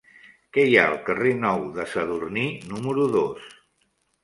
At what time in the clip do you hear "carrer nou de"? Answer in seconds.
1.09-1.87